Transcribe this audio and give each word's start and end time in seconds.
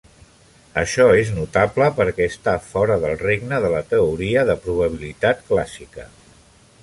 Això 0.83 1.03
és 1.23 1.27
notable 1.35 1.89
perquè 1.99 2.27
està 2.29 2.55
fora 2.71 2.97
del 3.05 3.13
regne 3.27 3.61
de 3.67 3.71
la 3.75 3.83
teoria 3.93 4.45
de 4.51 4.55
probabilitat 4.67 5.47
clàssica. 5.51 6.09